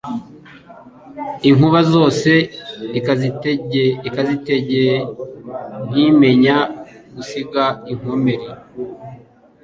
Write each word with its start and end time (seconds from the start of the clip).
Inkuba 1.49 1.79
zose 1.93 2.31
ikazitegek 2.99 4.69
Ntimenya 5.89 6.57
gusiga 7.15 7.65
inkomeri 7.91 8.47